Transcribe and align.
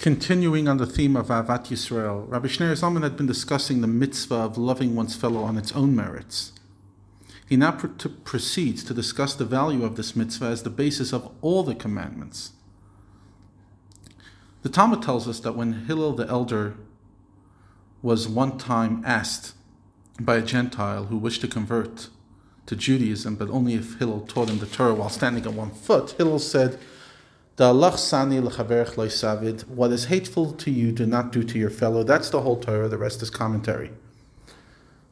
Continuing 0.00 0.66
on 0.66 0.78
the 0.78 0.86
theme 0.86 1.14
of 1.14 1.26
Ahavat 1.26 1.66
Yisrael, 1.66 2.26
Rabbi 2.26 2.48
Schneur 2.48 2.72
Zalman 2.72 3.02
had 3.02 3.18
been 3.18 3.26
discussing 3.26 3.82
the 3.82 3.86
mitzvah 3.86 4.34
of 4.34 4.56
loving 4.56 4.96
one's 4.96 5.14
fellow 5.14 5.42
on 5.42 5.58
its 5.58 5.72
own 5.72 5.94
merits. 5.94 6.52
He 7.46 7.54
now 7.54 7.72
pr- 7.72 7.88
to 7.88 8.08
proceeds 8.08 8.82
to 8.84 8.94
discuss 8.94 9.34
the 9.34 9.44
value 9.44 9.84
of 9.84 9.96
this 9.96 10.16
mitzvah 10.16 10.46
as 10.46 10.62
the 10.62 10.70
basis 10.70 11.12
of 11.12 11.30
all 11.42 11.62
the 11.64 11.74
commandments. 11.74 12.52
The 14.62 14.70
Talmud 14.70 15.02
tells 15.02 15.28
us 15.28 15.38
that 15.40 15.54
when 15.54 15.84
Hillel 15.84 16.14
the 16.14 16.26
elder 16.28 16.76
was 18.00 18.26
one 18.26 18.56
time 18.56 19.02
asked 19.04 19.52
by 20.18 20.36
a 20.36 20.42
Gentile 20.42 21.06
who 21.06 21.18
wished 21.18 21.42
to 21.42 21.48
convert 21.48 22.08
to 22.64 22.74
Judaism, 22.74 23.36
but 23.36 23.50
only 23.50 23.74
if 23.74 23.98
Hillel 23.98 24.22
taught 24.22 24.48
him 24.48 24.60
the 24.60 24.66
Torah 24.66 24.94
while 24.94 25.10
standing 25.10 25.46
on 25.46 25.56
one 25.56 25.72
foot, 25.72 26.12
Hillel 26.12 26.38
said, 26.38 26.78
what 29.68 29.90
is 29.90 30.06
hateful 30.06 30.52
to 30.52 30.70
you, 30.70 30.92
do 30.92 31.04
not 31.04 31.32
do 31.32 31.42
to 31.44 31.58
your 31.58 31.70
fellow. 31.70 32.02
That's 32.02 32.30
the 32.30 32.40
whole 32.40 32.56
Torah, 32.56 32.88
the 32.88 32.96
rest 32.96 33.22
is 33.22 33.30
commentary. 33.30 33.90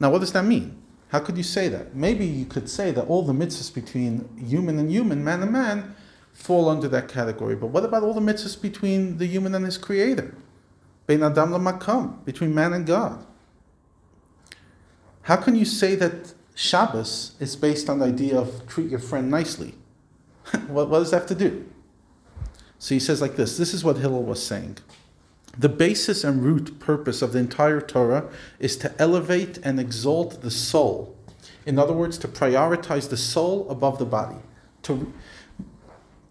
Now, 0.00 0.10
what 0.10 0.20
does 0.20 0.32
that 0.32 0.44
mean? 0.44 0.82
How 1.08 1.20
could 1.20 1.36
you 1.36 1.42
say 1.44 1.68
that? 1.68 1.94
Maybe 1.94 2.24
you 2.24 2.46
could 2.46 2.68
say 2.68 2.90
that 2.90 3.06
all 3.06 3.22
the 3.22 3.32
mitzvahs 3.32 3.72
between 3.72 4.28
human 4.36 4.78
and 4.78 4.90
human, 4.90 5.22
man 5.22 5.42
and 5.42 5.52
man, 5.52 5.94
fall 6.32 6.68
under 6.68 6.88
that 6.88 7.08
category. 7.08 7.54
But 7.54 7.68
what 7.68 7.84
about 7.84 8.02
all 8.02 8.14
the 8.14 8.20
mitzvahs 8.20 8.60
between 8.60 9.18
the 9.18 9.26
human 9.26 9.54
and 9.54 9.64
his 9.64 9.78
creator? 9.78 10.34
Adam 11.08 11.52
Makam, 11.62 12.24
between 12.24 12.54
man 12.54 12.72
and 12.72 12.86
God. 12.86 13.26
How 15.22 15.36
can 15.36 15.54
you 15.54 15.64
say 15.64 15.94
that 15.96 16.32
Shabbos 16.54 17.34
is 17.38 17.54
based 17.56 17.88
on 17.88 17.98
the 17.98 18.06
idea 18.06 18.38
of 18.38 18.66
treat 18.66 18.90
your 18.90 18.98
friend 18.98 19.30
nicely? 19.30 19.74
what, 20.68 20.88
what 20.88 21.00
does 21.00 21.10
that 21.10 21.18
have 21.20 21.28
to 21.28 21.34
do? 21.34 21.68
So 22.82 22.96
he 22.96 22.98
says 22.98 23.20
like 23.20 23.36
this 23.36 23.56
this 23.56 23.72
is 23.72 23.84
what 23.84 23.98
Hillel 23.98 24.24
was 24.24 24.44
saying. 24.44 24.78
The 25.56 25.68
basis 25.68 26.24
and 26.24 26.42
root 26.42 26.80
purpose 26.80 27.22
of 27.22 27.32
the 27.32 27.38
entire 27.38 27.80
Torah 27.80 28.28
is 28.58 28.76
to 28.78 28.92
elevate 29.00 29.58
and 29.58 29.78
exalt 29.78 30.42
the 30.42 30.50
soul. 30.50 31.16
In 31.64 31.78
other 31.78 31.92
words, 31.92 32.18
to 32.18 32.26
prioritize 32.26 33.08
the 33.08 33.16
soul 33.16 33.70
above 33.70 34.00
the 34.00 34.04
body, 34.04 34.40
to, 34.82 35.12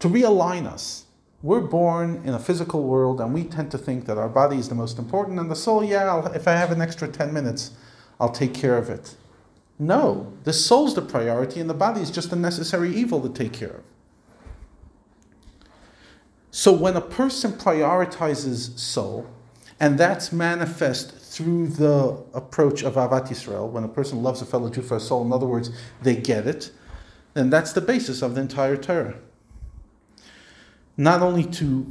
to 0.00 0.08
realign 0.08 0.66
us. 0.66 1.06
We're 1.42 1.62
born 1.62 2.20
in 2.22 2.34
a 2.34 2.38
physical 2.38 2.82
world 2.82 3.22
and 3.22 3.32
we 3.32 3.44
tend 3.44 3.70
to 3.70 3.78
think 3.78 4.04
that 4.04 4.18
our 4.18 4.28
body 4.28 4.58
is 4.58 4.68
the 4.68 4.74
most 4.74 4.98
important 4.98 5.40
and 5.40 5.50
the 5.50 5.56
soul, 5.56 5.82
yeah, 5.82 6.04
I'll, 6.04 6.26
if 6.34 6.46
I 6.46 6.52
have 6.52 6.70
an 6.70 6.82
extra 6.82 7.08
10 7.08 7.32
minutes, 7.32 7.70
I'll 8.20 8.28
take 8.28 8.52
care 8.52 8.76
of 8.76 8.90
it. 8.90 9.16
No, 9.78 10.30
the 10.44 10.52
soul's 10.52 10.94
the 10.94 11.00
priority 11.00 11.60
and 11.60 11.70
the 11.70 11.74
body 11.74 12.02
is 12.02 12.10
just 12.10 12.30
a 12.30 12.36
necessary 12.36 12.94
evil 12.94 13.22
to 13.22 13.30
take 13.30 13.54
care 13.54 13.70
of. 13.70 13.84
So 16.54 16.70
when 16.70 16.96
a 16.96 17.00
person 17.00 17.52
prioritizes 17.52 18.78
soul, 18.78 19.26
and 19.80 19.98
that's 19.98 20.32
manifest 20.32 21.12
through 21.12 21.68
the 21.68 22.22
approach 22.34 22.82
of 22.82 22.94
Ahavat 22.94 23.28
Yisrael, 23.28 23.70
when 23.70 23.84
a 23.84 23.88
person 23.88 24.22
loves 24.22 24.42
a 24.42 24.44
fellow 24.44 24.68
Jew 24.68 24.82
for 24.82 24.98
a 24.98 25.00
soul, 25.00 25.24
in 25.24 25.32
other 25.32 25.46
words, 25.46 25.70
they 26.02 26.14
get 26.14 26.46
it, 26.46 26.70
then 27.32 27.48
that's 27.48 27.72
the 27.72 27.80
basis 27.80 28.20
of 28.20 28.34
the 28.34 28.42
entire 28.42 28.76
Torah. 28.76 29.16
Not 30.98 31.22
only 31.22 31.44
to 31.44 31.90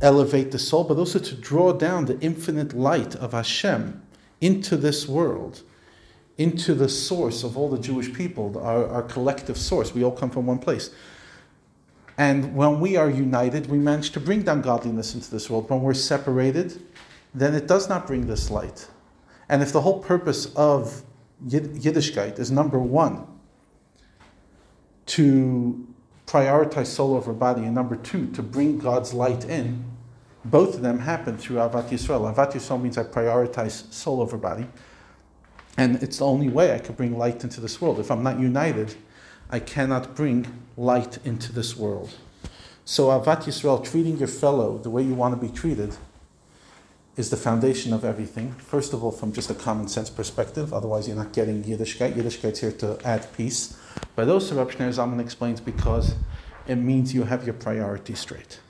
elevate 0.00 0.52
the 0.52 0.58
soul, 0.60 0.84
but 0.84 0.96
also 0.96 1.18
to 1.18 1.34
draw 1.34 1.72
down 1.72 2.04
the 2.04 2.18
infinite 2.20 2.72
light 2.74 3.16
of 3.16 3.32
Hashem 3.32 4.00
into 4.40 4.76
this 4.76 5.08
world, 5.08 5.62
into 6.36 6.74
the 6.74 6.88
source 6.88 7.42
of 7.42 7.58
all 7.58 7.68
the 7.68 7.80
Jewish 7.80 8.14
people, 8.14 8.56
our, 8.58 8.86
our 8.86 9.02
collective 9.02 9.58
source. 9.58 9.92
We 9.92 10.04
all 10.04 10.12
come 10.12 10.30
from 10.30 10.46
one 10.46 10.60
place. 10.60 10.90
And 12.18 12.56
when 12.56 12.80
we 12.80 12.96
are 12.96 13.08
united, 13.08 13.68
we 13.68 13.78
manage 13.78 14.10
to 14.10 14.20
bring 14.20 14.42
down 14.42 14.60
godliness 14.60 15.14
into 15.14 15.30
this 15.30 15.48
world. 15.48 15.70
When 15.70 15.80
we're 15.80 15.94
separated, 15.94 16.82
then 17.32 17.54
it 17.54 17.68
does 17.68 17.88
not 17.88 18.08
bring 18.08 18.26
this 18.26 18.50
light. 18.50 18.88
And 19.48 19.62
if 19.62 19.72
the 19.72 19.80
whole 19.80 20.00
purpose 20.00 20.52
of 20.56 21.02
Yiddishkeit 21.46 22.40
is 22.40 22.50
number 22.50 22.80
one, 22.80 23.24
to 25.06 25.86
prioritize 26.26 26.86
soul 26.86 27.14
over 27.14 27.32
body, 27.32 27.64
and 27.64 27.74
number 27.74 27.96
two, 27.96 28.26
to 28.32 28.42
bring 28.42 28.78
God's 28.78 29.14
light 29.14 29.44
in, 29.44 29.84
both 30.44 30.74
of 30.74 30.82
them 30.82 30.98
happen 30.98 31.38
through 31.38 31.56
Ahavat 31.56 31.88
Yisrael. 31.88 32.34
Ahavat 32.34 32.52
Yisrael 32.52 32.82
means 32.82 32.98
I 32.98 33.04
prioritize 33.04 33.92
soul 33.92 34.20
over 34.20 34.36
body. 34.36 34.66
And 35.76 36.02
it's 36.02 36.18
the 36.18 36.26
only 36.26 36.48
way 36.48 36.74
I 36.74 36.78
can 36.78 36.96
bring 36.96 37.16
light 37.16 37.44
into 37.44 37.60
this 37.60 37.80
world. 37.80 38.00
If 38.00 38.10
I'm 38.10 38.24
not 38.24 38.40
united, 38.40 38.96
I 39.50 39.60
cannot 39.60 40.14
bring 40.14 40.46
light 40.76 41.18
into 41.24 41.52
this 41.52 41.76
world. 41.76 42.14
So 42.84 43.08
Ahavat 43.08 43.44
Yisrael, 43.44 43.84
treating 43.84 44.18
your 44.18 44.28
fellow 44.28 44.78
the 44.78 44.90
way 44.90 45.02
you 45.02 45.14
want 45.14 45.38
to 45.38 45.46
be 45.46 45.52
treated, 45.52 45.96
is 47.16 47.30
the 47.30 47.36
foundation 47.36 47.92
of 47.92 48.04
everything. 48.04 48.52
First 48.52 48.92
of 48.92 49.02
all, 49.02 49.10
from 49.10 49.32
just 49.32 49.50
a 49.50 49.54
common 49.54 49.88
sense 49.88 50.08
perspective, 50.08 50.72
otherwise 50.72 51.08
you're 51.08 51.16
not 51.16 51.32
getting 51.32 51.64
Yiddishkeit. 51.64 52.12
Yiddishkeit's 52.12 52.60
here 52.60 52.72
to 52.72 52.98
add 53.04 53.26
peace. 53.36 53.76
But 54.14 54.28
Rab 54.28 54.70
Schneur 54.70 54.92
Zalman 54.92 55.20
explains 55.20 55.60
because 55.60 56.14
it 56.66 56.76
means 56.76 57.14
you 57.14 57.24
have 57.24 57.44
your 57.44 57.54
priorities 57.54 58.20
straight. 58.20 58.60